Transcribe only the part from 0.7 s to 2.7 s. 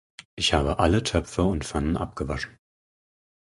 alle Töpfe und Pfannen abgewaschen.